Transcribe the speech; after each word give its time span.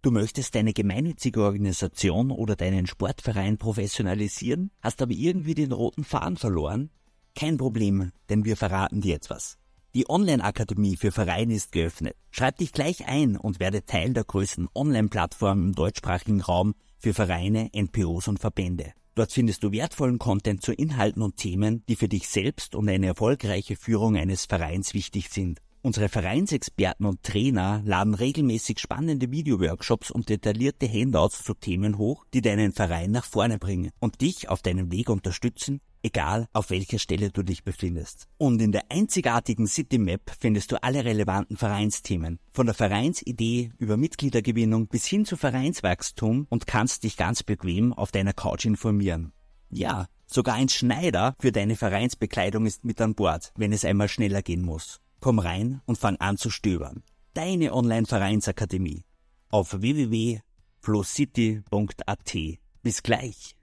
Du 0.00 0.12
möchtest 0.12 0.54
deine 0.54 0.72
gemeinnützige 0.72 1.42
Organisation 1.42 2.30
oder 2.30 2.54
deinen 2.54 2.86
Sportverein 2.86 3.58
professionalisieren, 3.58 4.70
hast 4.80 5.02
aber 5.02 5.12
irgendwie 5.12 5.54
den 5.54 5.72
roten 5.72 6.04
Faden 6.04 6.36
verloren? 6.36 6.90
Kein 7.34 7.56
Problem, 7.56 8.12
denn 8.28 8.44
wir 8.44 8.56
verraten 8.56 9.00
dir 9.00 9.16
etwas. 9.16 9.58
Die 9.94 10.08
Online-Akademie 10.08 10.96
für 10.96 11.10
Vereine 11.10 11.54
ist 11.54 11.72
geöffnet. 11.72 12.14
Schreib 12.30 12.58
dich 12.58 12.72
gleich 12.72 13.08
ein 13.08 13.36
und 13.36 13.58
werde 13.58 13.84
Teil 13.86 14.12
der 14.12 14.22
größten 14.22 14.68
Online-Plattform 14.72 15.64
im 15.64 15.74
deutschsprachigen 15.74 16.42
Raum 16.42 16.74
für 16.98 17.12
Vereine, 17.12 17.70
NPOs 17.72 18.28
und 18.28 18.38
Verbände. 18.38 18.92
Dort 19.16 19.32
findest 19.32 19.64
du 19.64 19.72
wertvollen 19.72 20.20
Content 20.20 20.62
zu 20.62 20.72
Inhalten 20.72 21.22
und 21.22 21.38
Themen, 21.38 21.82
die 21.88 21.96
für 21.96 22.08
dich 22.08 22.28
selbst 22.28 22.76
und 22.76 22.88
eine 22.88 23.06
erfolgreiche 23.06 23.74
Führung 23.74 24.16
eines 24.16 24.44
Vereins 24.44 24.94
wichtig 24.94 25.30
sind. 25.30 25.60
Unsere 25.88 26.10
Vereinsexperten 26.10 27.06
und 27.06 27.22
Trainer 27.22 27.80
laden 27.82 28.12
regelmäßig 28.12 28.78
spannende 28.78 29.30
Videoworkshops 29.30 30.10
und 30.10 30.28
detaillierte 30.28 30.86
Handouts 30.86 31.42
zu 31.42 31.54
Themen 31.54 31.96
hoch, 31.96 32.26
die 32.34 32.42
deinen 32.42 32.74
Verein 32.74 33.10
nach 33.10 33.24
vorne 33.24 33.58
bringen 33.58 33.90
und 33.98 34.20
dich 34.20 34.50
auf 34.50 34.60
deinem 34.60 34.92
Weg 34.92 35.08
unterstützen, 35.08 35.80
egal 36.02 36.46
auf 36.52 36.68
welcher 36.68 36.98
Stelle 36.98 37.30
du 37.30 37.42
dich 37.42 37.64
befindest. 37.64 38.28
Und 38.36 38.60
in 38.60 38.70
der 38.70 38.82
einzigartigen 38.90 39.66
City 39.66 39.96
Map 39.96 40.30
findest 40.38 40.72
du 40.72 40.82
alle 40.82 41.06
relevanten 41.06 41.56
Vereinsthemen, 41.56 42.38
von 42.52 42.66
der 42.66 42.74
Vereinsidee 42.74 43.72
über 43.78 43.96
Mitgliedergewinnung 43.96 44.88
bis 44.88 45.06
hin 45.06 45.24
zu 45.24 45.38
Vereinswachstum 45.38 46.46
und 46.50 46.66
kannst 46.66 47.04
dich 47.04 47.16
ganz 47.16 47.42
bequem 47.42 47.94
auf 47.94 48.12
deiner 48.12 48.34
Couch 48.34 48.66
informieren. 48.66 49.32
Ja, 49.70 50.04
sogar 50.26 50.56
ein 50.56 50.68
Schneider 50.68 51.34
für 51.40 51.50
deine 51.50 51.76
Vereinsbekleidung 51.76 52.66
ist 52.66 52.84
mit 52.84 53.00
an 53.00 53.14
Bord, 53.14 53.54
wenn 53.56 53.72
es 53.72 53.86
einmal 53.86 54.08
schneller 54.08 54.42
gehen 54.42 54.60
muss. 54.60 55.00
Komm 55.20 55.38
rein 55.38 55.80
und 55.86 55.96
fang 55.98 56.16
an 56.16 56.36
zu 56.36 56.50
stöbern. 56.50 57.04
Deine 57.34 57.72
Online-Vereinsakademie 57.74 59.04
auf 59.50 59.80
www.flowcity.at. 59.80 62.36
Bis 62.82 63.02
gleich. 63.02 63.57